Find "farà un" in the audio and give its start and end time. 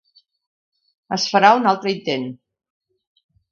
1.35-1.71